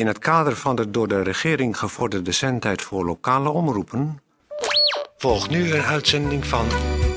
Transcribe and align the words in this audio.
In 0.00 0.06
het 0.06 0.18
kader 0.18 0.56
van 0.56 0.76
de 0.76 0.90
door 0.90 1.08
de 1.08 1.22
regering 1.22 1.78
gevorderde 1.78 2.32
zendtijd 2.32 2.82
voor 2.82 3.04
lokale 3.04 3.48
omroepen... 3.48 4.20
volgt 5.16 5.50
nu 5.50 5.72
een 5.72 5.82
uitzending 5.82 6.46
van... 6.46 6.66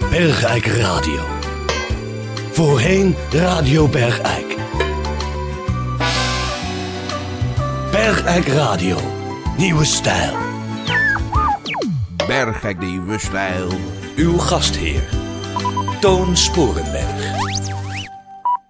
Bergijk 0.10 0.66
Radio. 0.66 1.22
Voorheen 2.52 3.16
Radio 3.32 3.88
Bergijk. 3.88 4.56
Bergijk 7.92 8.48
Radio. 8.48 8.98
Nieuwe 9.58 9.86
stijl. 9.86 10.38
Bergijk 12.28 12.80
nieuwe 12.80 13.20
stijl. 13.20 13.70
Uw 14.16 14.38
gastheer. 14.38 15.10
Toon 16.00 16.38
Sporenberg. 16.38 17.13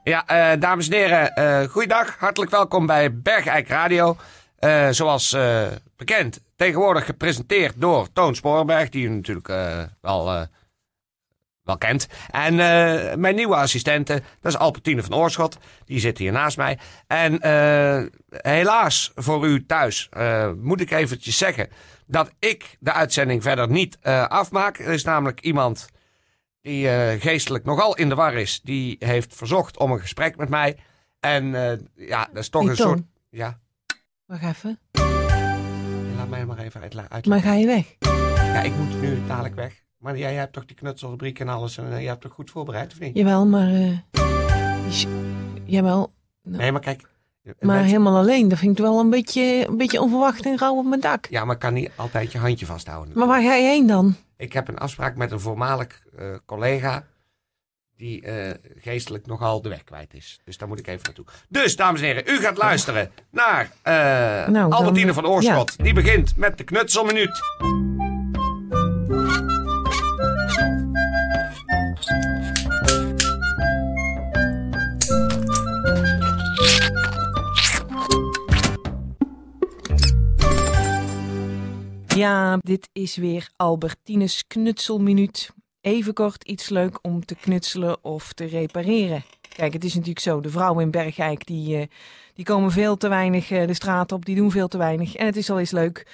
Ja, 0.03 0.27
eh, 0.27 0.59
dames 0.59 0.89
en 0.89 0.93
heren, 0.93 1.35
eh 1.35 1.69
goeiedag. 1.69 2.15
Hartelijk 2.19 2.51
welkom 2.51 2.85
bij 2.85 3.19
Bergijk 3.21 3.67
Radio. 3.67 4.17
Eh, 4.59 4.89
zoals 4.89 5.37
bekend, 5.95 6.41
tegenwoordig 6.55 7.05
gepresenteerd 7.05 7.81
door 7.81 8.07
Toon 8.13 8.35
Sporenberg, 8.35 8.89
die 8.89 9.05
u 9.05 9.09
natuurlijk 9.09 9.47
wel, 10.01 10.47
wel 11.63 11.77
kent. 11.77 12.07
En 12.31 12.55
mijn 13.19 13.35
nieuwe 13.35 13.55
assistente, 13.55 14.21
dat 14.41 14.51
is 14.51 14.57
Albertine 14.57 15.03
van 15.03 15.15
Oorschot. 15.15 15.57
Die 15.85 15.99
zit 15.99 16.17
hier 16.17 16.31
naast 16.31 16.57
mij. 16.57 16.79
En 17.07 17.37
helaas 18.29 19.11
voor 19.15 19.47
u 19.47 19.65
thuis 19.65 20.09
moet 20.61 20.81
ik 20.81 20.91
eventjes 20.91 21.37
zeggen 21.37 21.69
dat 22.07 22.31
ik 22.39 22.77
de 22.79 22.93
uitzending 22.93 23.43
verder 23.43 23.69
niet 23.69 23.97
afmaak. 24.27 24.79
Er 24.79 24.93
is 24.93 25.03
namelijk 25.03 25.41
iemand 25.41 25.87
die 26.63 26.89
eh, 26.89 27.21
geestelijk 27.21 27.63
nogal 27.65 27.95
in 27.95 28.09
de 28.09 28.15
war 28.15 28.33
is. 28.33 28.61
Die 28.63 28.95
heeft 28.99 29.35
verzocht 29.35 29.77
om 29.77 29.91
een 29.91 29.99
gesprek 29.99 30.37
met 30.37 30.49
mij. 30.49 30.77
En 31.19 31.55
eh, 31.71 31.77
ja, 32.07 32.27
dat 32.33 32.41
is 32.43 32.49
toch 32.49 32.61
Hey, 32.61 32.71
een 32.71 32.77
soort... 32.77 33.01
Ja, 33.29 33.59
Wacht 34.25 34.43
even. 34.43 34.79
laat 36.17 36.29
mij 36.29 36.45
maar 36.45 36.57
even 36.57 36.81
uitleggen. 36.81 37.21
Maar 37.29 37.39
ga 37.41 37.53
je 37.53 37.65
weg? 37.65 37.95
Ja, 38.35 38.61
ik 38.61 38.75
moet 38.75 39.01
nu 39.01 39.17
dadelijk 39.27 39.55
weg. 39.55 39.81
Maar 39.97 40.17
jij 40.17 40.33
hebt 40.33 40.53
toch 40.53 40.65
die 40.65 40.75
knutselrubriek 40.75 41.39
en 41.39 41.47
alles. 41.47 41.77
En 41.77 41.93
eh, 41.93 42.01
je 42.01 42.07
hebt 42.07 42.21
toch 42.21 42.33
goed 42.33 42.51
voorbereid, 42.51 42.91
of 42.91 42.99
niet? 42.99 43.17
Jawel, 43.17 43.45
maar... 43.47 44.03
jawel, 45.65 46.13
Nee, 46.43 46.71
maar 46.71 46.81
kijk. 46.81 47.01
maar 47.59 47.83
helemaal 47.83 48.17
alleen. 48.17 48.47
Dat 48.47 48.59
vind 48.59 48.77
ik 48.77 48.83
wel 48.85 48.99
een 48.99 49.09
beetje, 49.09 49.67
een 49.67 49.77
beetje 49.77 50.01
onverwacht 50.01 50.45
en 50.45 50.57
rauw 50.57 50.75
op 50.77 50.85
mijn 50.85 51.01
dak. 51.01 51.27
Ja, 51.29 51.45
maar 51.45 51.53
ik 51.55 51.61
kan 51.61 51.73
niet 51.73 51.91
altijd 51.95 52.31
je 52.31 52.37
handje 52.37 52.65
vasthouden. 52.65 53.17
Maar 53.17 53.27
waar 53.27 53.41
ga 53.41 53.53
je 53.55 53.67
heen 53.67 53.87
dan? 53.87 54.15
Ik 54.43 54.53
heb 54.53 54.67
een 54.67 54.77
afspraak 54.77 55.15
met 55.15 55.31
een 55.31 55.39
voormalig 55.39 56.01
eh, 56.17 56.25
collega. 56.45 57.07
Die 57.97 58.21
eh, 58.21 58.53
geestelijk 58.77 59.25
nogal 59.25 59.61
de 59.61 59.69
weg 59.69 59.83
kwijt 59.83 60.13
is. 60.13 60.39
Dus 60.43 60.57
daar 60.57 60.67
moet 60.67 60.79
ik 60.79 60.87
even 60.87 61.01
naartoe. 61.03 61.25
Dus, 61.49 61.75
dames 61.75 62.01
en 62.01 62.05
heren, 62.05 62.23
u 62.27 62.39
gaat 62.39 62.57
luisteren 62.57 63.11
naar 63.29 63.71
eh, 63.81 63.93
Nou, 64.47 64.71
Albertine 64.71 65.13
van 65.13 65.25
Oorschot. 65.25 65.83
Die 65.83 65.93
begint 65.93 66.37
met 66.37 66.57
de 66.57 66.63
knutselminuut. 66.63 67.41
Ja, 82.23 82.57
dit 82.59 82.89
is 82.91 83.15
weer 83.15 83.49
Albertines 83.55 84.47
knutselminuut. 84.47 85.51
Even 85.81 86.13
kort 86.13 86.43
iets 86.43 86.69
leuk 86.69 86.99
om 87.01 87.25
te 87.25 87.35
knutselen 87.35 88.03
of 88.03 88.33
te 88.33 88.45
repareren. 88.45 89.23
Kijk, 89.55 89.73
het 89.73 89.83
is 89.83 89.93
natuurlijk 89.93 90.19
zo, 90.19 90.41
de 90.41 90.49
vrouwen 90.49 90.83
in 90.83 90.91
Bergijk 90.91 91.45
die, 91.45 91.77
eh, 91.77 91.87
die 92.33 92.45
komen 92.45 92.71
veel 92.71 92.97
te 92.97 93.07
weinig 93.07 93.51
eh, 93.51 93.67
de 93.67 93.73
straat 93.73 94.11
op, 94.11 94.25
die 94.25 94.35
doen 94.35 94.51
veel 94.51 94.67
te 94.67 94.77
weinig. 94.77 95.15
En 95.15 95.25
het 95.25 95.35
is 95.35 95.49
al 95.49 95.59
eens 95.59 95.71
leuk 95.71 96.07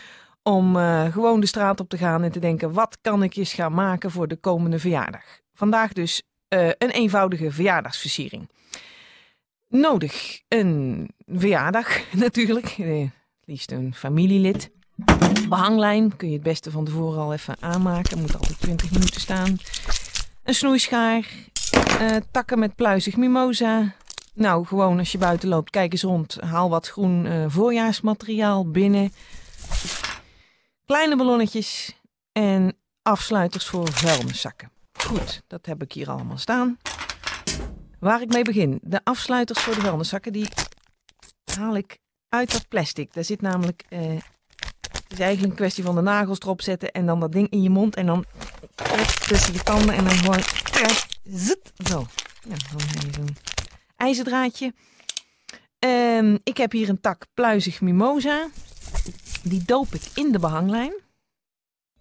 om 0.44 0.76
eh, 0.76 1.12
gewoon 1.12 1.40
de 1.40 1.46
straat 1.46 1.80
op 1.80 1.90
te 1.90 1.98
gaan 1.98 2.24
en 2.24 2.32
te 2.32 2.40
denken, 2.40 2.74
wat 2.74 2.98
kan 3.02 3.24
ik 3.24 3.36
eens 3.36 3.54
gaan 3.54 3.74
maken 3.74 4.12
voor 4.12 4.28
de 4.28 4.38
komende 4.38 4.80
verjaardag? 4.80 5.40
Vandaag 5.54 5.94
dus 5.94 6.22
een 6.78 6.92
eenvoudige 6.92 7.52
verjaardagsversiering. 7.52 8.50
Nodig 9.68 10.42
een 10.48 11.10
verjaardag 11.26 12.02
natuurlijk, 12.26 12.70
het 12.70 13.12
liefst 13.46 13.72
een 13.72 13.94
familielid. 13.94 14.78
Behanglijn 15.50 16.16
kun 16.16 16.28
je 16.28 16.34
het 16.34 16.44
beste 16.44 16.72
van 16.72 16.86
tevoren 16.86 17.22
al 17.22 17.34
even 17.34 17.56
aanmaken. 17.60 18.20
Moet 18.22 18.34
altijd 18.34 18.60
20 18.62 18.92
minuten 18.92 19.22
staan. 19.22 19.58
Een 20.44 20.54
snoeischaar. 20.54 21.28
eh, 22.00 22.16
takken 22.32 22.60
met 22.60 22.76
pluizig 22.76 23.18
mimosa. 23.18 23.94
Nou, 24.34 24.66
gewoon 24.66 25.00
als 25.00 25.12
je 25.12 25.18
buiten 25.18 25.50
loopt, 25.50 25.70
kijk 25.70 25.92
eens 25.92 26.02
rond. 26.02 26.42
Haal 26.42 26.70
wat 26.70 26.88
groen 26.88 27.26
eh, 27.26 27.46
voorjaarsmateriaal 27.48 28.72
binnen. 28.72 29.14
Kleine 30.86 31.16
ballonnetjes. 31.16 31.98
En 32.32 32.78
afsluiters 33.02 33.66
voor 33.66 33.92
vuilniszakken. 33.92 34.72
Goed, 34.94 35.42
dat 35.48 35.66
heb 35.66 35.82
ik 35.84 35.92
hier 35.92 36.10
allemaal 36.10 36.38
staan. 36.38 36.78
Waar 38.00 38.22
ik 38.22 38.34
mee 38.34 38.44
begin. 38.44 38.80
De 38.82 39.02
afsluiters 39.04 39.60
voor 39.60 39.76
de 39.76 39.82
vuilniszakken, 39.82 40.34
die 40.34 40.48
haal 41.58 41.76
ik 41.76 41.98
uit 42.30 42.52
dat 42.52 42.68
plastic. 42.68 43.14
Daar 43.14 43.24
zit 43.24 43.42
namelijk... 43.42 43.84
eh, 43.90 44.18
het 45.10 45.20
is 45.20 45.26
eigenlijk 45.26 45.54
een 45.54 45.60
kwestie 45.60 45.84
van 45.84 45.96
de 45.96 46.02
nagels 46.02 46.40
erop 46.40 46.62
zetten 46.62 46.92
en 46.92 47.06
dan 47.06 47.20
dat 47.20 47.32
ding 47.32 47.50
in 47.50 47.62
je 47.62 47.70
mond 47.70 47.96
en 47.96 48.06
dan 48.06 48.26
tussen 49.28 49.54
je 49.54 49.64
tanden 49.64 49.96
en 49.96 50.04
dan 50.04 50.14
gewoon 50.14 50.44
zit, 51.24 51.72
zo. 51.88 52.08
Dan 52.44 52.52
heb 52.52 53.04
je 53.04 53.14
zo'n 53.14 53.38
ijzerdraadje. 53.96 54.74
Ehm, 55.80 56.38
ik 56.44 56.58
heb 56.58 56.72
hier 56.72 56.90
een 56.90 57.02
tak 57.02 57.26
pluizig 57.34 57.82
mimosa. 57.82 58.48
Die 59.44 59.64
doop 59.66 59.94
ik 59.94 60.02
in 60.14 60.32
de 60.32 60.40
behanglijn. 60.40 60.94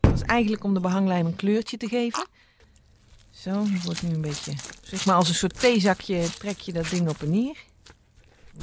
Dat 0.00 0.14
is 0.14 0.22
eigenlijk 0.22 0.64
om 0.64 0.74
de 0.74 0.80
behanglijn 0.80 1.26
een 1.26 1.36
kleurtje 1.36 1.76
te 1.76 1.88
geven. 1.88 2.26
Zo, 3.30 3.64
die 3.64 3.80
wordt 3.84 4.02
nu 4.02 4.14
een 4.14 4.20
beetje, 4.20 4.52
zeg 4.82 5.06
maar 5.06 5.14
als 5.14 5.28
een 5.28 5.34
soort 5.34 5.60
theezakje 5.60 6.30
trek 6.38 6.58
je 6.58 6.72
dat 6.72 6.90
ding 6.90 7.08
op 7.08 7.22
en 7.22 7.30
neer. 7.30 7.56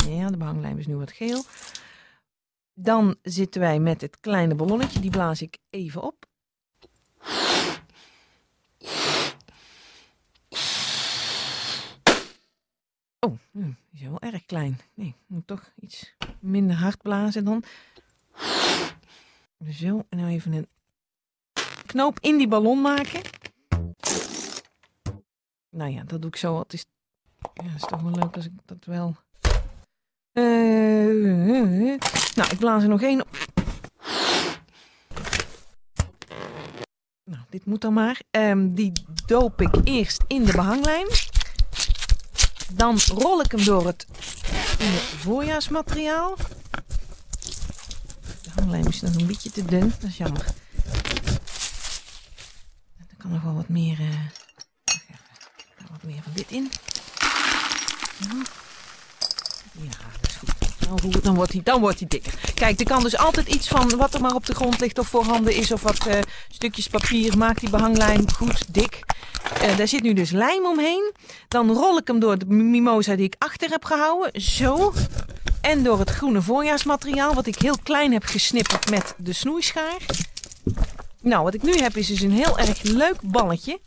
Ja, 0.07 0.29
de 0.29 0.37
behanglijn 0.37 0.77
is 0.77 0.87
nu 0.87 0.95
wat 0.95 1.11
geel. 1.11 1.43
Dan 2.77 3.15
zitten 3.21 3.61
wij 3.61 3.79
met 3.79 4.01
het 4.01 4.19
kleine 4.19 4.55
ballonnetje. 4.55 4.99
Die 4.99 5.11
blaas 5.11 5.41
ik 5.41 5.57
even 5.69 6.01
op. 6.01 6.25
Oh, 13.19 13.37
hm, 13.51 13.71
die 13.89 14.01
is 14.01 14.01
wel 14.01 14.19
erg 14.19 14.45
klein. 14.45 14.79
Nee, 14.93 15.15
moet 15.27 15.47
toch 15.47 15.71
iets 15.79 16.15
minder 16.39 16.75
hard 16.75 17.01
blazen 17.01 17.45
dan. 17.45 17.63
Zo, 19.71 20.05
en 20.09 20.17
nou 20.17 20.29
even 20.29 20.53
een 20.53 20.67
knoop 21.85 22.19
in 22.19 22.37
die 22.37 22.47
ballon 22.47 22.81
maken. 22.81 23.21
Nou 25.69 25.91
ja, 25.91 26.03
dat 26.03 26.21
doe 26.21 26.29
ik 26.29 26.35
zo. 26.35 26.59
Het 26.59 26.73
is, 26.73 26.85
ja, 27.53 27.63
het 27.63 27.81
is 27.81 27.87
toch 27.87 28.01
wel 28.01 28.11
leuk 28.11 28.35
als 28.35 28.45
ik 28.45 28.51
dat 28.65 28.85
wel... 28.85 29.15
Nou, 32.35 32.49
ik 32.51 32.57
blaas 32.59 32.83
er 32.83 32.89
nog 32.89 33.01
één 33.01 33.21
op. 33.21 33.37
Nou, 37.23 37.41
dit 37.49 37.65
moet 37.65 37.81
dan 37.81 37.93
maar. 37.93 38.21
Ehm, 38.31 38.69
die 38.69 38.91
doop 39.25 39.61
ik 39.61 39.75
eerst 39.83 40.23
in 40.27 40.43
de 40.43 40.51
behanglijn. 40.51 41.07
Dan 42.73 42.99
rol 43.07 43.41
ik 43.41 43.51
hem 43.51 43.63
door 43.63 43.85
het 43.85 44.05
voorjaarsmateriaal. 45.17 46.35
De 48.41 48.49
behanglijn 48.55 48.87
is 48.87 49.01
nog 49.01 49.15
een 49.15 49.27
beetje 49.27 49.51
te 49.51 49.65
dun. 49.65 49.93
Dat 49.99 50.09
is 50.09 50.17
jammer. 50.17 50.45
Er 53.09 53.15
kan 53.17 53.31
nog 53.31 53.41
wel 53.41 53.53
wat 53.53 53.69
meer, 53.69 53.99
eh, 53.99 54.19
wat 55.91 56.03
meer 56.03 56.21
van 56.23 56.33
dit 56.33 56.51
in. 56.51 56.71
Ja, 59.71 59.89
dat 60.21 60.29
is 60.29 60.35
goed. 60.35 60.54
Nou, 60.87 61.19
Dan 61.21 61.35
wordt, 61.35 61.51
hij, 61.53 61.61
dan 61.63 61.79
wordt 61.79 61.99
hij 61.99 62.07
dikker. 62.07 62.33
Kijk, 62.53 62.79
er 62.79 62.85
kan 62.85 63.03
dus 63.03 63.17
altijd 63.17 63.47
iets 63.47 63.67
van 63.67 63.97
wat 63.97 64.13
er 64.13 64.21
maar 64.21 64.35
op 64.35 64.45
de 64.45 64.55
grond 64.55 64.79
ligt 64.79 64.99
of 64.99 65.07
voorhanden 65.07 65.55
is 65.55 65.71
of 65.71 65.81
wat 65.81 66.07
eh, 66.07 66.19
stukjes 66.49 66.87
papier. 66.87 67.37
Maak 67.37 67.59
die 67.59 67.69
behanglijn 67.69 68.31
goed 68.31 68.73
dik. 68.73 68.99
Eh, 69.61 69.77
daar 69.77 69.87
zit 69.87 70.01
nu 70.01 70.13
dus 70.13 70.31
lijm 70.31 70.65
omheen. 70.65 71.13
Dan 71.47 71.71
rol 71.71 71.97
ik 71.97 72.07
hem 72.07 72.19
door 72.19 72.37
de 72.37 72.45
mimosa 72.45 73.15
die 73.15 73.25
ik 73.25 73.35
achter 73.37 73.69
heb 73.69 73.85
gehouden. 73.85 74.41
Zo. 74.41 74.93
En 75.61 75.83
door 75.83 75.99
het 75.99 76.09
groene 76.09 76.41
voorjaarsmateriaal 76.41 77.33
wat 77.33 77.45
ik 77.45 77.55
heel 77.55 77.77
klein 77.83 78.13
heb 78.13 78.23
gesnipperd 78.23 78.89
met 78.89 79.15
de 79.17 79.33
snoeischaar. 79.33 79.97
Nou, 81.21 81.43
wat 81.43 81.53
ik 81.53 81.61
nu 81.61 81.73
heb 81.73 81.95
is 81.95 82.07
dus 82.07 82.21
een 82.21 82.31
heel 82.31 82.59
erg 82.59 82.81
leuk 82.81 83.21
balletje. 83.21 83.79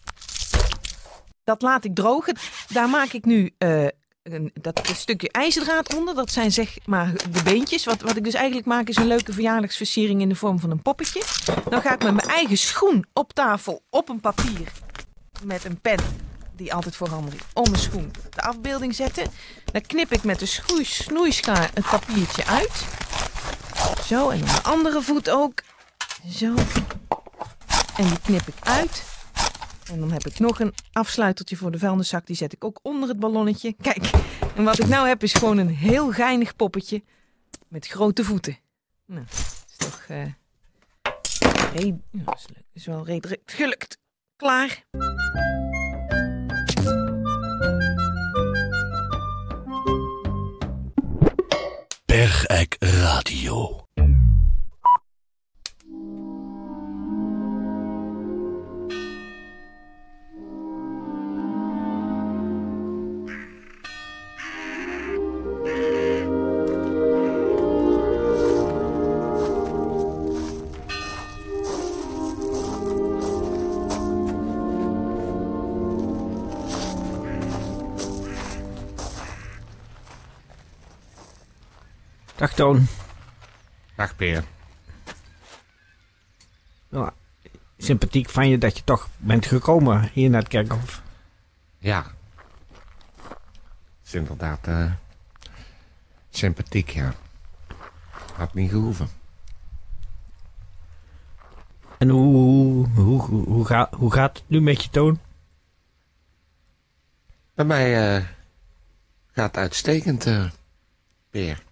Dat 1.45 1.63
laat 1.63 1.85
ik 1.85 1.95
drogen. 1.95 2.37
Daar 2.69 2.89
maak 2.89 3.13
ik 3.13 3.25
nu 3.25 3.55
eh, 3.59 3.87
een, 4.33 4.51
dat 4.61 4.91
stukje 4.95 5.31
ijzerdraad 5.31 5.95
onder. 5.95 6.15
Dat 6.15 6.31
zijn 6.31 6.53
zeg 6.53 6.77
maar 6.85 7.13
de 7.31 7.43
beentjes. 7.43 7.85
Wat, 7.85 8.01
wat 8.01 8.17
ik 8.17 8.25
dus 8.25 8.35
eigenlijk 8.35 8.67
maak 8.67 8.89
is 8.89 8.97
een 8.97 9.07
leuke 9.07 9.33
verjaardagsversiering 9.33 10.21
in 10.21 10.29
de 10.29 10.35
vorm 10.35 10.61
van 10.61 10.71
een 10.71 10.83
poppetje. 10.83 11.23
Dan 11.69 11.81
ga 11.83 11.95
ik 11.95 12.03
met 12.03 12.15
mijn 12.15 12.29
eigen 12.29 12.59
schoen 12.59 13.05
op 13.13 13.33
tafel 13.33 13.83
op 13.91 14.09
een 14.09 14.21
papier 14.21 14.73
met 15.45 15.65
een 15.65 15.81
pen 15.81 15.99
die 16.57 16.75
altijd 16.75 16.97
voorhanden 16.97 17.35
is, 17.35 17.41
om 17.55 17.71
mijn 17.71 17.83
schoen 17.83 18.11
de 18.35 18.41
afbeelding 18.43 18.95
zetten. 18.95 19.31
Dan 19.73 19.83
knip 19.83 20.13
ik 20.13 20.23
met 20.23 20.39
de 20.39 20.47
schoei- 20.47 20.85
snoeischaar 20.85 21.71
het 21.75 21.87
papiertje 21.91 22.47
uit. 22.47 22.85
Zo, 24.07 24.29
en 24.29 24.39
dan 24.39 24.49
de 24.49 24.63
andere 24.63 25.03
voet 25.03 25.31
ook. 25.31 25.63
Zo. 26.31 26.55
En 27.97 28.05
die 28.09 28.21
knip 28.23 28.47
ik 28.47 28.55
uit. 28.61 29.03
En 29.91 30.01
dan 30.01 30.13
heb 30.13 30.27
ik 30.27 30.39
nog 30.39 30.61
een 30.61 30.75
afsluitertje 30.93 31.57
voor 31.57 31.71
de 31.71 31.79
vuilniszak. 31.79 32.27
Die 32.27 32.37
zet 32.37 32.53
ik 32.53 32.65
ook 32.65 32.79
onder 32.83 33.09
het 33.09 33.19
ballonnetje. 33.19 33.73
Kijk, 33.81 34.11
en 34.57 34.65
wat 34.65 34.79
ik 34.79 34.87
nou 34.87 35.09
heb 35.09 35.23
is 35.23 35.33
gewoon 35.33 35.59
een 35.59 35.69
heel 35.69 36.13
geinig 36.13 36.57
poppetje 36.57 37.03
met 37.69 37.87
grote 37.87 38.25
voeten. 38.25 38.59
Nou, 39.07 39.25
is 39.69 39.77
toch... 39.77 40.05
ja, 40.09 40.37
is, 41.73 42.47
leuk. 42.55 42.65
is 42.73 42.87
wel 42.87 43.05
redelijk 43.05 43.43
gelukt. 43.45 43.99
Klaar. 44.37 44.85
Bergijk 52.07 52.77
Radio. 52.79 53.88
Toon. 82.59 82.87
Dag 83.97 84.17
Peer. 84.17 84.45
Ja, 86.91 87.15
sympathiek 87.77 88.29
van 88.31 88.49
je 88.49 88.59
dat 88.59 88.77
je 88.77 88.85
toch 88.85 89.09
bent 89.17 89.47
gekomen 89.47 90.11
hier 90.13 90.31
naar 90.31 90.41
het 90.41 90.49
kerkhof. 90.51 91.03
Ja. 91.79 92.07
is 94.05 94.15
inderdaad 94.15 94.67
eh, 94.67 94.93
sympathiek, 96.31 96.89
ja. 96.91 97.15
Had 98.35 98.55
niet 98.55 98.71
gehoeven. 98.71 99.09
En 101.99 102.09
hoe, 102.09 102.89
hoe, 102.89 103.21
hoe, 103.21 103.45
hoe, 103.45 103.67
ga- 103.67 103.91
hoe 103.97 104.13
gaat 104.13 104.37
het 104.39 104.49
nu 104.49 104.61
met 104.61 104.83
je 104.83 104.91
Toon? 104.91 105.21
Bij 107.55 107.65
mij 107.65 108.17
eh, 108.17 108.25
gaat 109.33 109.47
het 109.47 109.57
uitstekend, 109.57 110.27
eh 110.27 110.51
Peer. 111.31 111.67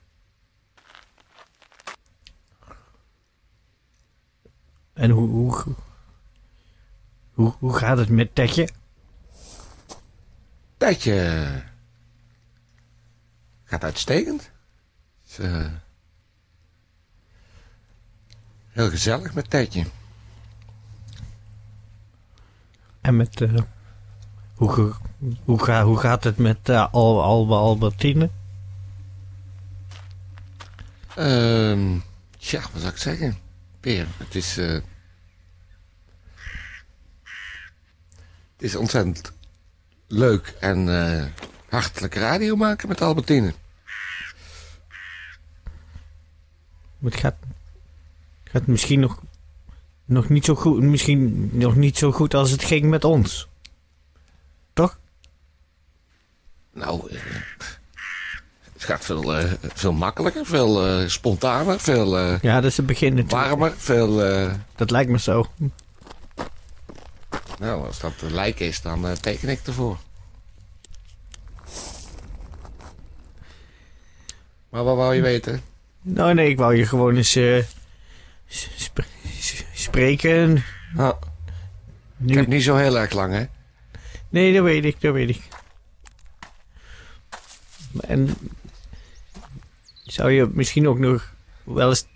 En 4.96 5.10
hoe, 5.10 5.28
hoe, 5.28 5.74
hoe, 7.32 7.54
hoe 7.58 7.76
gaat 7.76 7.98
het 7.98 8.08
met 8.08 8.34
Tetje? 8.34 8.68
Eh, 10.78 11.56
gaat 13.64 13.84
uitstekend. 13.84 14.50
Is, 15.28 15.38
eh, 15.38 15.66
heel 18.68 18.90
gezellig 18.90 19.34
met 19.34 19.50
Tijdje. 19.50 19.84
En 23.00 23.16
met, 23.16 23.40
eh, 23.40 23.58
hoe, 24.54 24.94
hoe, 25.44 25.64
ga, 25.64 25.84
hoe 25.84 25.98
gaat 25.98 26.24
het 26.24 26.36
met 26.36 26.68
eh, 26.68 26.92
Al, 26.92 27.22
Al, 27.22 27.56
Albertine? 27.56 28.30
Ehm 31.14 31.98
tja, 32.38 32.60
wat 32.72 32.80
zou 32.80 32.92
ik 32.92 32.98
zeggen? 32.98 33.38
Het 33.94 34.34
is... 34.34 34.58
eh, 34.58 34.72
het 38.52 38.64
is 38.64 38.76
ontzettend 38.76 39.32
leuk 40.06 40.54
en 40.60 40.88
eh, 40.88 41.26
hartelijk 41.68 42.14
radio 42.14 42.56
maken 42.56 42.88
met 42.88 43.00
Albertine. 43.00 43.54
Het 47.02 47.16
gaat, 47.16 47.36
gaat 48.44 48.66
misschien 48.66 49.00
nog, 49.00 49.22
nog 50.04 50.28
niet 50.28 50.44
zo 50.44 50.54
goed, 50.54 50.82
misschien 50.82 51.50
nog 51.52 51.76
niet 51.76 51.98
zo 51.98 52.12
goed 52.12 52.34
als 52.34 52.50
het 52.50 52.64
ging 52.64 52.84
met 52.84 53.04
ons. 53.04 53.48
Toch? 54.72 54.98
Nou, 56.72 57.10
eh, 57.10 57.20
het 58.76 58.84
gaat 58.84 59.04
veel, 59.04 59.36
eh, 59.36 59.52
veel 59.74 59.92
makkelijker, 59.92 60.46
veel 60.46 60.86
eh, 60.86 61.08
spontaner, 61.08 61.80
veel 61.80 62.18
eh, 62.18 62.40
Ja, 62.40 62.60
dat 62.60 62.70
is 62.70 62.76
het 62.76 62.86
begin 62.86 63.14
natuurlijk. 63.14 63.48
warmer, 63.48 63.72
veel... 63.76 64.16
Dat 64.76 64.90
lijkt 64.90 65.10
me 65.10 65.18
zo. 65.18 65.46
nou, 67.58 67.86
als 67.86 68.00
dat 68.00 68.12
een 68.22 68.34
lijk 68.34 68.60
is, 68.60 68.80
dan 68.82 69.06
teken 69.20 69.48
ik 69.48 69.60
ervoor. 69.66 69.98
Maar 74.68 74.84
wat 74.84 74.96
wou 74.96 75.14
je 75.14 75.22
weten? 75.22 75.60
Nou 76.02 76.34
nee, 76.34 76.48
ik 76.48 76.58
wou 76.58 76.76
je 76.76 76.86
gewoon 76.86 77.16
eens 77.16 77.38
sp- 78.76 79.04
spreken. 79.74 80.64
Nou, 80.94 81.14
ik 82.26 82.34
heb 82.34 82.46
niet 82.46 82.62
zo 82.62 82.76
heel 82.76 82.98
erg 82.98 83.12
lang, 83.12 83.32
hè? 83.32 83.44
Nee, 84.28 84.54
dat 84.54 84.62
weet 84.64 84.84
ik, 84.84 85.00
dat 85.00 85.12
weet 85.12 85.28
ik. 85.28 85.42
En 88.00 88.36
zou 90.06 90.30
je 90.30 90.48
misschien 90.52 90.88
ook 90.88 90.98
nog 90.98 91.34
wel 91.64 91.88
eens 91.88 92.06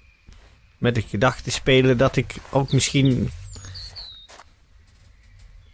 met 0.78 0.94
de 0.94 1.02
gedachte 1.02 1.50
spelen 1.50 1.96
dat 1.98 2.16
ik 2.16 2.34
ook 2.50 2.72
misschien 2.72 3.30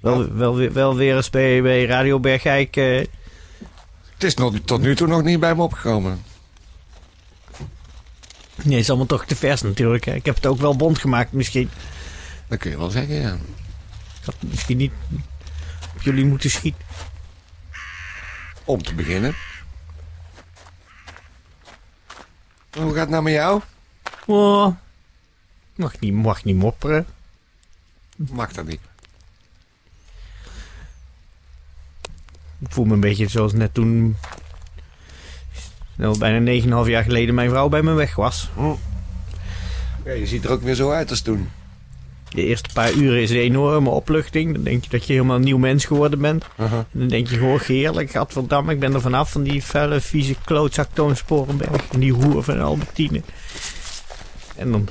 wel, 0.01 0.33
wel, 0.35 0.57
weer- 0.57 0.73
wel 0.73 0.97
weer 0.97 1.17
eens 1.17 1.31
bij, 1.31 1.63
bij 1.63 1.85
Radio 1.85 2.21
Bergijk... 2.21 2.77
eh, 2.77 2.97
Het 4.15 4.25
is 4.25 4.35
nog, 4.35 4.55
tot 4.65 4.81
nu 4.81 4.97
toe 4.97 5.07
nog 5.07 5.23
niet 5.23 5.41
bij 5.41 5.55
me 5.55 5.63
opgekomen. 5.63 6.23
nee, 8.63 8.79
is 8.79 8.89
allemaal 8.89 9.07
toch 9.07 9.25
te 9.25 9.37
vers 9.37 9.63
natuurlijk. 9.63 10.05
hè. 10.05 10.15
Ik 10.15 10.25
heb 10.25 10.35
het 10.35 10.47
ook 10.47 10.59
wel 10.59 10.77
bond 10.77 10.99
gemaakt 10.99 11.33
misschien. 11.33 11.71
Dat 12.49 12.59
kun 12.59 12.71
je 12.71 12.79
wel 12.79 12.91
zeggen, 12.91 13.15
ja. 13.15 13.33
Ik 14.21 14.25
had 14.25 14.35
misschien 14.41 14.77
niet 14.77 14.93
op 15.95 16.03
jullie 16.03 16.25
moeten 16.25 16.51
schieten. 16.51 16.83
Om 18.65 18.83
te 18.83 18.95
beginnen. 18.95 19.35
Hoe 22.77 22.93
gaat 22.93 23.01
het 23.01 23.09
nou 23.09 23.23
met 23.23 23.33
jou? 23.33 23.61
Oh, 24.27 24.75
mag, 25.75 25.99
niet, 26.01 26.13
mag 26.13 26.45
niet 26.45 26.57
mopperen. 26.57 27.07
Mag 28.17 28.53
dat 28.53 28.67
niet. 28.67 28.81
Ik 32.59 32.73
voel 32.73 32.85
me 32.85 32.95
een 32.95 33.01
beetje 33.01 33.29
zoals 33.29 33.53
net 33.53 33.75
toen... 33.75 34.17
Nou, 35.95 36.19
bijna 36.19 36.83
9,5 36.85 36.91
jaar 36.91 37.03
geleden 37.03 37.35
mijn 37.35 37.51
vrouw 37.51 37.69
bij 37.69 37.83
me 37.83 37.93
weg 37.93 38.15
was. 38.15 38.51
Ja, 40.05 40.13
je 40.13 40.27
ziet 40.27 40.45
er 40.45 40.51
ook 40.51 40.63
weer 40.63 40.75
zo 40.75 40.91
uit 40.91 41.11
als 41.11 41.21
toen. 41.21 41.51
De 42.29 42.45
eerste 42.45 42.69
paar 42.73 42.93
uren 42.93 43.23
is 43.23 43.31
een 43.31 43.37
enorme 43.37 43.91
opluchting. 43.91 44.55
Dan 44.55 44.63
denk 44.63 44.85
je 44.85 44.91
dat 44.91 45.07
je 45.07 45.13
helemaal 45.13 45.37
een 45.37 45.43
nieuw 45.43 45.59
mens 45.59 45.85
geworden 45.85 46.21
bent. 46.21 46.45
Uh-huh. 46.61 46.81
Dan 46.91 47.09
denk 47.09 47.29
je 47.29 47.37
gewoon 47.37 47.61
heerlijk, 47.63 48.11
gadverdamme, 48.11 48.73
ik 48.73 48.81
ben 48.81 48.95
er 48.95 49.01
vanaf 49.01 49.31
van 49.31 49.43
die 49.43 49.65
vuile, 49.65 50.01
vieze 50.01 50.35
klootzak 50.45 50.89
Toon 50.93 51.17
Sporenberg. 51.17 51.89
En 51.93 52.01
die 52.01 52.13
hoer 52.13 52.43
van 52.43 52.61
Albertine. 52.61 53.23
En 54.57 54.71
dan 54.71 54.89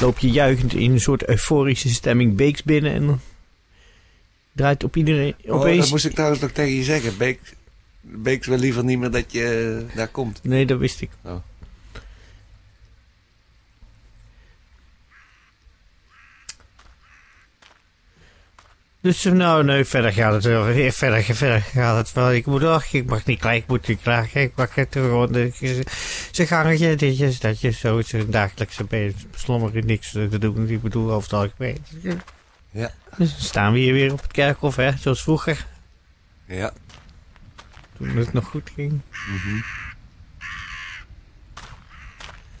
loop 0.00 0.18
je 0.18 0.30
juichend 0.30 0.74
in 0.74 0.92
een 0.92 1.00
soort 1.00 1.28
euforische 1.28 1.88
stemming 1.88 2.36
Beeks 2.36 2.62
binnen. 2.62 2.92
En 2.92 3.06
dan 3.06 3.20
draait 4.52 4.84
op 4.84 4.96
iedereen 4.96 5.34
Oh, 5.46 5.54
opeens... 5.54 5.80
dat 5.80 5.90
moest 5.90 6.04
ik 6.04 6.12
trouwens 6.14 6.40
nog 6.40 6.50
tegen 6.50 6.74
je 6.74 6.82
zeggen. 6.82 7.16
Beek, 7.16 7.40
Beeks 8.00 8.46
wil 8.46 8.58
liever 8.58 8.84
niet 8.84 8.98
meer 8.98 9.10
dat 9.10 9.32
je 9.32 9.84
eh, 9.88 9.96
daar 9.96 10.08
komt. 10.08 10.40
Nee, 10.42 10.66
dat 10.66 10.78
wist 10.78 11.00
ik. 11.00 11.10
Oh. 11.24 11.36
Dus 19.00 19.24
nou, 19.24 19.64
nee, 19.64 19.84
verder 19.84 20.12
gaat 20.12 20.32
het 20.32 20.44
wel. 20.44 20.64
Verder, 20.92 21.22
verder 21.22 21.60
gaat 21.60 21.96
het 21.96 22.12
wel. 22.12 22.32
Ik 22.32 22.46
moet, 22.46 22.64
ach, 22.64 22.92
ik 22.92 23.06
mag 23.06 23.24
niet 23.24 23.40
klaar, 23.40 23.54
ik 23.54 23.66
moet 23.66 23.86
niet 23.88 24.00
klaar. 24.02 24.28
Ik 24.32 24.52
mag 24.56 24.74
het 24.74 24.88
gewoon, 24.90 25.34
eh, 25.34 25.52
zijn 26.30 26.48
gangetje, 26.48 26.96
ditjes, 26.96 27.40
datjes, 27.40 27.78
zo. 27.80 28.02
Zijn 28.02 28.30
dagelijkse 28.30 28.84
be- 28.84 29.14
beslommeren, 29.30 29.86
niks 29.86 30.10
te 30.10 30.38
doen. 30.38 30.68
Ik 30.68 30.82
bedoel, 30.82 31.10
over 31.12 31.30
het 31.30 31.32
algemeen. 31.32 31.78
Ja. 32.70 32.90
Dus 33.16 33.30
dan 33.32 33.40
staan 33.40 33.72
we 33.72 33.78
hier 33.78 33.92
weer 33.92 34.12
op 34.12 34.22
het 34.22 34.32
kerkhof, 34.32 34.76
hè, 34.76 34.90
zoals 34.96 35.22
vroeger. 35.22 35.66
Ja. 36.44 36.72
Toen 37.96 38.16
het 38.16 38.32
nog 38.32 38.44
goed 38.44 38.70
ging. 38.74 39.00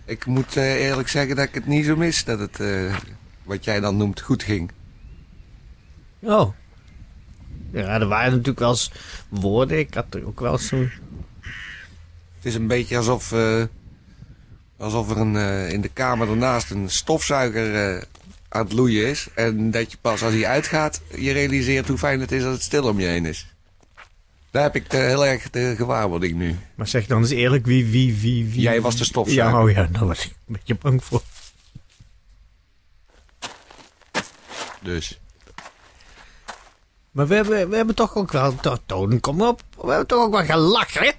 Ik 0.04 0.26
moet 0.26 0.56
eh, 0.56 0.74
eerlijk 0.86 1.08
zeggen 1.08 1.36
dat 1.36 1.44
ik 1.44 1.54
het 1.54 1.66
niet 1.66 1.84
zo 1.84 1.96
mis 1.96 2.24
dat 2.24 2.38
het, 2.38 2.60
eh, 2.60 2.96
wat 3.42 3.64
jij 3.64 3.80
dan 3.80 3.96
noemt, 3.96 4.20
goed 4.20 4.42
ging. 4.42 4.70
Oh. 6.20 6.52
Ja, 7.72 8.00
er 8.00 8.06
waren 8.06 8.30
natuurlijk 8.30 8.58
wel 8.58 8.70
eens 8.70 8.92
woorden. 9.28 9.78
Ik 9.78 9.94
had 9.94 10.14
er 10.14 10.26
ook 10.26 10.40
wel 10.40 10.52
eens 10.52 10.66
zo'n... 10.66 10.90
Het 12.36 12.46
is 12.46 12.54
een 12.54 12.66
beetje 12.66 12.96
alsof, 12.96 13.32
eh, 13.32 13.62
Alsof 14.78 15.10
er 15.10 15.16
een, 15.16 15.36
eh, 15.36 15.72
in 15.72 15.80
de 15.80 15.88
kamer 15.88 16.28
ernaast 16.28 16.70
een 16.70 16.90
stofzuiger 16.90 17.74
eh, 17.74 18.02
aan 18.48 18.64
het 18.64 18.72
loeien 18.72 19.06
is. 19.06 19.28
En 19.34 19.70
dat 19.70 19.90
je 19.90 19.98
pas 20.00 20.22
als 20.22 20.32
hij 20.32 20.46
uitgaat, 20.46 21.00
je 21.16 21.32
realiseert 21.32 21.88
hoe 21.88 21.98
fijn 21.98 22.20
het 22.20 22.32
is 22.32 22.44
als 22.44 22.54
het 22.54 22.62
stil 22.62 22.84
om 22.84 23.00
je 23.00 23.06
heen 23.06 23.26
is. 23.26 23.54
Daar 24.50 24.62
heb 24.62 24.76
ik 24.76 24.90
de, 24.90 24.96
heel 24.96 25.26
erg 25.26 25.50
de 25.50 25.74
gewaarwording 25.76 26.36
nu. 26.36 26.56
Maar 26.74 26.86
zeg 26.86 27.06
dan 27.06 27.20
eens 27.20 27.30
eerlijk, 27.30 27.66
wie, 27.66 27.86
wie, 27.86 28.14
wie, 28.14 28.44
wie... 28.44 28.60
Jij 28.60 28.80
was 28.80 28.96
de 28.96 29.04
stofzuiger. 29.04 29.58
Ja, 29.58 29.64
oh 29.64 29.70
ja, 29.70 29.88
daar 29.98 30.06
was 30.06 30.24
ik 30.24 30.30
een 30.30 30.52
beetje 30.54 30.74
bang 30.74 31.04
voor. 31.04 31.22
Dus. 34.82 35.20
Maar 37.10 37.26
we 37.26 37.34
hebben, 37.34 37.68
we 37.70 37.76
hebben 37.76 37.94
toch 37.94 38.14
ook 38.16 38.32
wel... 38.32 38.54
to- 38.60 38.76
Toon, 38.86 39.20
kom 39.20 39.42
op. 39.42 39.62
We 39.80 39.88
hebben 39.88 40.06
toch 40.06 40.18
ook 40.24 40.32
wel 40.32 40.44
gelachen, 40.44 41.02
hè? 41.02 41.10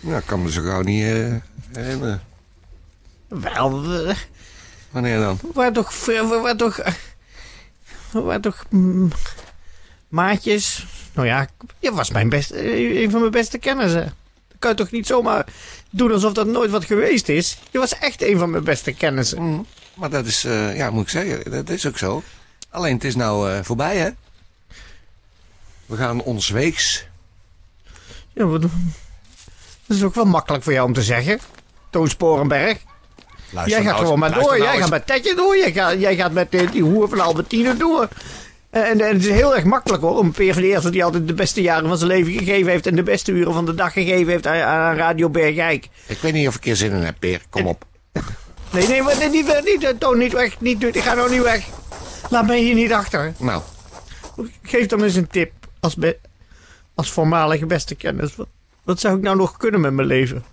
Nou, 0.00 0.18
ik 0.18 0.26
kan 0.26 0.42
me 0.42 0.50
zo 0.52 0.62
gauw 0.62 0.82
niet 0.82 1.04
eh, 1.04 1.34
herinneren. 1.72 2.22
Wel, 3.28 3.82
we, 3.82 4.14
Wanneer 4.90 5.18
dan? 5.18 5.38
we 5.42 5.48
waren 5.54 5.72
toch... 5.72 6.04
We 6.04 6.38
waren 6.42 6.56
toch... 6.56 6.78
eh, 6.78 6.92
We 8.12 8.20
waren 8.20 8.40
toch... 8.40 8.64
mm, 8.70 9.10
maatjes. 10.08 10.86
Nou 11.14 11.26
ja, 11.26 11.48
je 11.78 11.92
was 11.92 12.10
mijn 12.10 12.28
beste, 12.28 12.54
eh, 12.56 13.00
een 13.02 13.10
van 13.10 13.20
mijn 13.20 13.32
beste 13.32 13.58
kennissen. 13.58 14.04
Dat 14.48 14.56
kan 14.58 14.70
je 14.70 14.76
toch 14.76 14.90
niet 14.90 15.06
zomaar 15.06 15.46
doen 15.90 16.12
alsof 16.12 16.32
dat 16.32 16.46
nooit 16.46 16.70
wat 16.70 16.84
geweest 16.84 17.28
is? 17.28 17.58
Je 17.70 17.78
was 17.78 17.98
echt 17.98 18.22
een 18.22 18.38
van 18.38 18.50
mijn 18.50 18.64
beste 18.64 18.92
kennissen. 18.92 19.42
Mm, 19.42 19.66
maar 19.94 20.10
dat 20.10 20.26
is, 20.26 20.44
eh, 20.44 20.76
ja, 20.76 20.90
moet 20.90 21.02
ik 21.02 21.08
zeggen, 21.08 21.50
dat 21.50 21.68
is 21.70 21.86
ook 21.86 21.98
zo. 21.98 22.22
Alleen 22.72 22.94
het 22.94 23.04
is 23.04 23.16
nou 23.16 23.50
eh, 23.50 23.58
voorbij, 23.62 23.96
hè? 23.96 24.08
We 25.86 25.96
gaan 25.96 26.22
ons 26.22 26.48
weeks. 26.48 27.06
Ja, 28.32 28.44
wat, 28.44 28.62
dat 28.62 28.70
is 29.96 30.02
ook 30.02 30.14
wel 30.14 30.24
makkelijk 30.24 30.64
voor 30.64 30.72
jou 30.72 30.86
om 30.86 30.92
te 30.94 31.02
zeggen. 31.02 31.38
Toon 31.90 32.08
Sporenberg. 32.08 32.78
Luister 33.50 33.76
Jij 33.76 33.82
gaat 33.86 33.92
nou 33.92 34.04
gewoon 34.04 34.18
maar 34.18 34.32
eens- 34.36 34.46
door. 34.46 34.56
Jij 34.56 34.66
nou 34.66 34.78
gaat 34.80 34.90
met 34.90 35.06
Tetje 35.06 35.34
door. 35.34 35.56
Jij 35.56 35.72
gaat, 35.72 36.00
jij 36.00 36.16
gaat 36.16 36.32
met 36.32 36.54
eh, 36.54 36.70
die 36.70 36.82
hoer 36.82 37.08
van 37.08 37.20
Albertine 37.20 37.76
door. 37.76 38.08
En, 38.70 39.00
en 39.00 39.14
het 39.14 39.24
is 39.24 39.28
heel 39.30 39.54
erg 39.54 39.64
makkelijk 39.64 40.02
hoor. 40.02 40.18
Om 40.18 40.32
Peer 40.32 40.52
van 40.52 40.62
de 40.62 40.68
Eerste 40.68 40.90
die 40.90 41.04
altijd 41.04 41.26
de 41.28 41.34
beste 41.34 41.60
jaren 41.62 41.88
van 41.88 41.96
zijn 41.98 42.10
leven 42.10 42.32
gegeven 42.32 42.70
heeft. 42.70 42.86
En 42.86 42.96
de 42.96 43.02
beste 43.02 43.32
uren 43.32 43.52
van 43.52 43.66
de 43.66 43.74
dag 43.74 43.92
gegeven 43.92 44.32
heeft 44.32 44.46
aan, 44.46 44.60
aan 44.60 44.96
Radio 44.96 45.28
Bergijk. 45.30 45.88
Ik 46.06 46.18
weet 46.18 46.32
niet 46.32 46.48
of 46.48 46.56
ik 46.56 46.66
er 46.66 46.76
zin 46.76 46.92
in 46.92 47.02
heb, 47.02 47.16
Peer. 47.18 47.40
Kom 47.50 47.66
op. 47.66 47.84
Nee, 48.70 48.86
nee, 48.88 49.02
maar, 49.02 49.18
nee, 49.18 49.28
niet, 49.28 49.60
niet, 49.64 49.84
eh, 49.84 49.90
Toon, 49.98 50.18
niet 50.18 50.32
weg. 50.32 50.60
Niet, 50.60 50.82
ik 50.82 51.02
ga 51.02 51.14
nou 51.14 51.30
niet 51.30 51.42
weg. 51.42 51.64
Laat 52.30 52.46
mij 52.46 52.60
hier 52.60 52.74
niet 52.74 52.92
achter. 52.92 53.34
Nou, 53.38 53.62
Geef 54.62 54.86
dan 54.86 55.02
eens 55.02 55.14
een 55.14 55.26
tip. 55.26 55.52
Als, 55.80 55.94
be- 55.96 56.18
als 56.94 57.10
voormalige 57.12 57.66
beste 57.66 57.94
kennis. 57.94 58.36
Wat, 58.36 58.48
wat 58.82 59.00
zou 59.00 59.16
ik 59.16 59.22
nou 59.22 59.36
nog 59.36 59.56
kunnen 59.56 59.80
met 59.80 59.92
mijn 59.92 60.06
leven? 60.08 60.44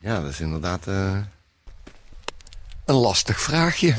ja, 0.00 0.20
dat 0.20 0.30
is 0.30 0.40
inderdaad 0.40 0.86
eh, 0.86 1.18
een 2.84 2.94
lastig 2.94 3.40
vraagje. 3.40 3.94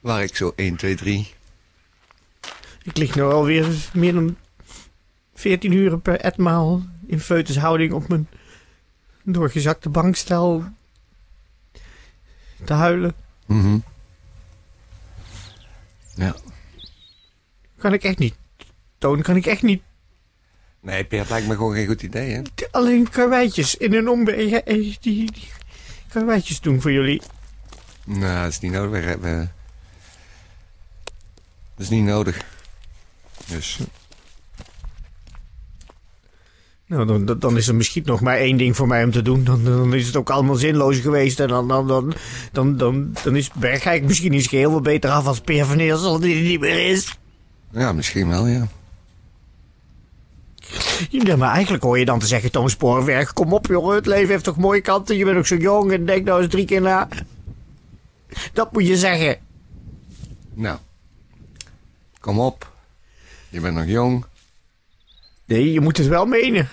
Waar 0.00 0.22
ik 0.22 0.36
zo 0.36 0.52
1, 0.56 0.76
2, 0.76 0.94
3. 0.96 1.34
Ik 2.82 2.96
lig 2.96 3.14
nu 3.14 3.22
alweer 3.22 3.66
meer 3.92 4.12
dan 4.12 4.36
14 5.34 5.72
uur 5.72 5.98
per 5.98 6.20
etmaal 6.20 6.82
in 7.06 7.20
feutushouding 7.20 7.92
op 7.92 8.08
mijn 8.08 8.28
doorgezakte 9.22 9.88
bankstel 9.88 10.64
te 12.64 12.72
huilen. 12.72 13.14
Mhm. 13.46 13.78
Ja. 16.14 16.36
Kan 17.78 17.92
ik 17.92 18.04
echt 18.04 18.18
niet. 18.18 18.34
Toon, 18.98 19.22
kan 19.22 19.36
ik 19.36 19.46
echt 19.46 19.62
niet. 19.62 19.82
Nee, 20.80 21.04
Peer, 21.04 21.18
het 21.20 21.28
lijkt 21.30 21.46
me 21.48 21.54
gewoon 21.54 21.74
geen 21.74 21.86
goed 21.86 22.02
idee, 22.02 22.32
hè? 22.34 22.42
Alleen 22.70 23.08
karweitjes 23.10 23.74
in 23.76 23.94
een 23.94 24.08
omweg. 24.08 24.36
eh, 24.50 24.74
Die, 24.74 24.98
die 25.00 25.48
karweitjes 26.08 26.60
doen 26.60 26.80
voor 26.80 26.92
jullie. 26.92 27.22
Nou, 28.04 28.42
dat 28.42 28.50
is 28.52 28.60
niet 28.60 28.72
nodig. 28.72 29.16
We. 29.16 29.48
Dat 31.74 31.84
is 31.84 31.88
niet 31.88 32.04
nodig. 32.04 32.44
Dus, 33.46 33.78
Nou, 36.86 37.06
dan- 37.24 37.38
dan, 37.38 37.56
is 37.56 37.68
er 37.68 37.74
misschien 37.74 38.02
nog 38.06 38.20
maar 38.20 38.36
één 38.36 38.56
ding 38.56 38.76
voor 38.76 38.86
mij 38.86 39.04
om 39.04 39.10
te 39.10 39.22
doen. 39.22 39.44
Dan, 39.44 39.64
dan 39.64 39.94
is 39.94 40.06
het 40.06 40.16
ook 40.16 40.30
allemaal 40.30 40.54
zinloos 40.54 40.98
geweest. 40.98 41.40
En 41.40 41.48
dan, 41.48 41.68
dan, 41.68 41.86
dan, 41.88 42.12
dan, 42.52 42.76
dan, 42.76 43.14
dan 43.24 43.36
is 43.36 43.50
Bergijk 43.52 44.02
misschien 44.02 44.30
niet 44.30 44.46
geheel 44.46 44.72
wat 44.72 44.82
beter 44.82 45.10
af 45.10 45.26
als 45.26 45.40
Peer 45.40 45.64
van 45.64 45.78
Eersel 45.78 46.20
die 46.20 46.36
er 46.36 46.42
niet 46.42 46.60
meer 46.60 46.90
is. 46.90 47.18
ja, 47.70 47.92
misschien 47.92 48.28
wel, 48.28 48.46
ja. 48.46 48.66
Ja, 51.10 51.36
maar 51.36 51.52
eigenlijk 51.52 51.82
hoor 51.82 51.98
je 51.98 52.04
dan 52.04 52.18
te 52.18 52.26
zeggen, 52.26 52.50
Toon 52.50 52.70
Sporenberg, 52.70 53.32
kom 53.32 53.52
op 53.52 53.66
jongen, 53.66 53.94
het 53.94 54.06
leven 54.06 54.28
heeft 54.28 54.44
toch 54.44 54.56
mooie 54.56 54.80
kanten. 54.80 55.16
Je 55.16 55.24
bent 55.24 55.36
ook 55.38 55.46
zo 55.46 55.56
jong 55.56 55.92
en 55.92 56.06
denk 56.06 56.24
nou 56.24 56.42
eens 56.42 56.50
drie 56.50 56.64
keer 56.64 56.80
na. 56.80 57.08
Dat 58.52 58.72
moet 58.72 58.86
je 58.86 58.96
zeggen. 58.96 59.36
Nou. 60.54 60.78
Kom 62.20 62.40
op. 62.40 62.72
Je 63.48 63.60
bent 63.60 63.74
nog 63.76 63.86
jong. 63.86 64.24
Nee, 65.46 65.72
je 65.72 65.80
moet 65.80 65.96
het 65.96 66.06
wel 66.06 66.26
menen. 66.26 66.68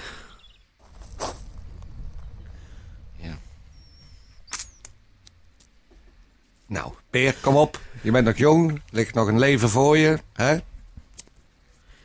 Nou, 6.66 6.94
Peer, 7.10 7.36
kom 7.42 7.56
op. 7.56 7.82
Je 8.02 8.12
bent 8.12 8.26
nog 8.26 8.38
jong. 8.38 8.72
Er 8.72 8.82
ligt 8.90 9.14
nog 9.14 9.28
een 9.28 9.40
leven 9.40 9.70
voor 9.70 9.98
je, 9.98 10.20
hè? 10.34 10.58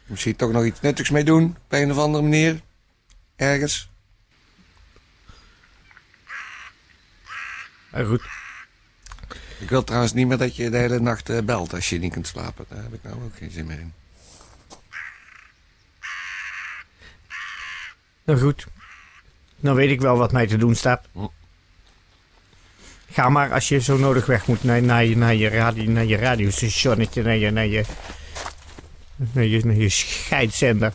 Misschien 0.07 0.37
toch 0.37 0.53
nog 0.53 0.65
iets 0.65 0.81
nuttigs 0.81 1.11
mee 1.11 1.25
doen, 1.25 1.45
op 1.65 1.73
een 1.73 1.91
of 1.91 1.99
andere 1.99 2.23
manier. 2.23 2.61
Ergens. 3.37 3.91
Maar 7.91 8.05
goed, 8.05 8.23
Ik 9.59 9.69
wil 9.69 9.85
trouwens 9.85 10.13
niet 10.13 10.27
meer 10.27 10.39
dat 10.39 10.57
je 10.57 10.71
de 10.71 10.77
hele 10.77 11.01
nacht 11.01 11.29
eh, 11.29 11.43
belt 11.43 11.75
als 11.75 11.89
je 11.89 11.99
niet 11.99 12.13
kunt 12.13 12.27
slapen. 12.27 12.65
Daar 12.69 12.83
heb 12.83 12.93
ik 12.93 13.03
nou 13.03 13.23
ook 13.25 13.37
geen 13.37 13.51
zin 13.51 13.67
meer 13.67 13.79
in. 13.79 13.93
Nou 18.29 18.41
goed. 18.41 18.67
Dan 19.57 19.75
weet 19.75 19.91
ik 19.91 20.01
wel 20.01 20.17
wat 20.17 20.33
mij 20.33 20.47
te 20.47 20.57
doen 20.57 20.75
staat. 20.75 21.07
Hm. 21.13 21.27
Ga 23.11 23.29
maar 23.29 23.53
als 23.53 23.69
je 23.69 23.81
zo 23.81 23.97
nodig 23.97 24.27
weg 24.27 24.47
moet 24.47 24.65
naar, 24.65 24.83
naar, 24.83 25.05
je, 25.05 25.17
naar, 25.17 25.35
je, 25.35 25.49
radio, 25.49 25.91
naar 25.91 26.05
je 26.05 26.17
radiostationnetje, 26.17 27.23
naar 27.23 27.37
je, 27.37 27.51
naar 27.51 27.67
je, 27.67 27.85
naar 29.17 29.45
je, 29.45 29.65
naar 29.65 29.75
je 29.75 29.89
scheidzender. 29.89 30.93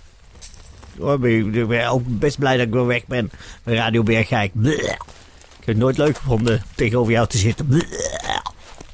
Oh, 0.97 1.19
ben 1.19 1.55
ik 1.55 1.67
ben 1.67 1.87
ook 1.87 2.01
best 2.05 2.39
blij 2.39 2.57
dat 2.57 2.67
ik 2.67 2.73
wel 2.73 2.85
weg 2.85 3.05
ben. 3.05 3.31
Radio 3.63 4.03
Bergijk. 4.03 4.51
Bleh. 4.53 4.77
Ik 4.79 5.69
heb 5.69 5.75
het 5.75 5.77
nooit 5.77 5.97
leuk 5.97 6.17
gevonden 6.17 6.63
tegenover 6.75 7.11
jou 7.11 7.27
te 7.27 7.37
zitten. 7.37 7.67
Bleh. 7.67 7.83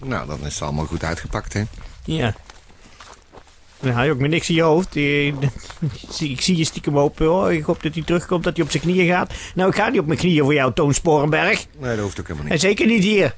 Nou, 0.04 0.28
dan 0.28 0.46
is 0.46 0.54
het 0.54 0.62
allemaal 0.62 0.86
goed 0.86 1.04
uitgepakt, 1.04 1.54
hè? 1.54 1.64
Ja. 2.04 2.36
Dan 3.82 3.92
haal 3.92 4.04
je 4.06 4.12
ook 4.12 4.20
met 4.20 4.30
niks 4.30 4.50
in 4.50 4.56
je 4.56 4.62
hoofd. 4.62 4.96
Ik 6.20 6.42
zie 6.42 6.58
je 6.58 6.64
stiekem 6.64 6.98
open 7.00 7.26
hoor. 7.26 7.54
Ik 7.54 7.64
hoop 7.64 7.84
dat 7.84 7.94
hij 7.94 8.04
terugkomt, 8.04 8.44
dat 8.44 8.56
hij 8.56 8.66
op 8.66 8.72
zijn 8.72 8.84
knieën 8.84 9.08
gaat. 9.08 9.34
Nou, 9.56 9.70
ik 9.70 9.76
ga 9.76 9.90
niet 9.90 10.00
op 10.00 10.06
mijn 10.06 10.20
knieën 10.20 10.44
voor 10.44 10.54
jou, 10.54 10.74
Toon 10.74 10.94
Sporenberg. 10.94 11.66
Nee, 11.80 11.96
dat 11.96 12.04
hoeft 12.04 12.20
ook 12.20 12.26
helemaal 12.28 12.46
En 12.48 12.52
niet. 12.52 12.62
zeker 12.62 12.86
niet 12.86 13.04
hier. 13.04 13.36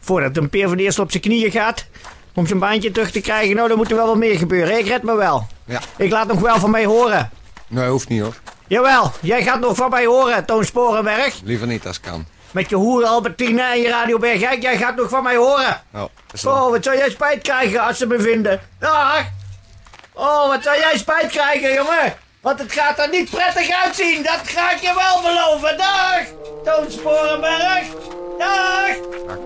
Voordat 0.00 0.36
een 0.36 0.48
peer 0.48 0.68
van 0.68 0.78
eerst 0.78 0.98
op 0.98 1.10
zijn 1.10 1.22
knieën 1.22 1.50
gaat... 1.50 1.86
om 2.34 2.46
zijn 2.46 2.58
baantje 2.58 2.90
terug 2.90 3.10
te 3.10 3.20
krijgen, 3.20 3.56
nou, 3.56 3.68
dan 3.68 3.76
moet 3.76 3.90
er 3.90 3.96
wel 3.96 4.06
wat 4.06 4.16
meer 4.16 4.38
gebeuren. 4.38 4.78
Ik 4.78 4.86
red 4.86 5.02
me 5.02 5.16
wel. 5.16 5.46
Ja. 5.64 5.80
Ik 5.96 6.10
laat 6.10 6.28
nog 6.28 6.40
wel 6.40 6.58
van 6.58 6.70
mij 6.70 6.84
horen. 6.84 7.30
Nee, 7.68 7.88
hoeft 7.88 8.08
niet, 8.08 8.20
hoor. 8.20 8.34
Jawel, 8.66 9.12
jij 9.20 9.42
gaat 9.42 9.60
nog 9.60 9.76
van 9.76 9.90
mij 9.90 10.06
horen, 10.06 10.44
Toon 10.44 10.64
Sporenberg. 10.64 11.40
Liever 11.44 11.66
niet 11.66 11.86
als 11.86 12.00
kan. 12.00 12.26
Met 12.50 12.70
je 12.70 12.76
hoer 12.76 13.04
Albertina 13.04 13.72
en 13.72 13.80
je 13.80 13.88
Radioberg, 13.88 14.40
jij 14.40 14.76
gaat 14.76 14.96
nog 14.96 15.08
van 15.08 15.22
mij 15.22 15.36
horen. 15.36 15.82
Oh, 15.94 16.04
oh 16.44 16.70
wat 16.70 16.84
zou 16.84 16.96
jij 16.96 17.10
spijt 17.10 17.42
krijgen 17.42 17.80
als 17.80 17.98
ze 17.98 18.06
me 18.06 18.20
vinden? 18.20 18.60
Dag! 18.78 19.24
Oh, 20.12 20.48
wat 20.48 20.62
zou 20.62 20.76
jij 20.78 20.98
spijt 20.98 21.30
krijgen, 21.30 21.74
jongen? 21.74 22.16
Want 22.40 22.58
het 22.58 22.72
gaat 22.72 22.98
er 22.98 23.08
niet 23.08 23.30
prettig 23.30 23.84
uitzien, 23.84 24.22
dat 24.22 24.40
ga 24.44 24.70
ik 24.70 24.78
je 24.78 24.94
wel 24.94 25.22
beloven. 25.22 25.76
Dag! 25.76 26.22
Toon 26.64 26.90
Sporenberg! 26.90 27.86
Dag! 28.38 28.96
Dag, 29.26 29.38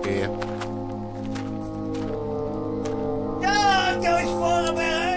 Dag, 3.41 3.93
Toon 4.01 4.27
Sporenberg! 4.27 5.12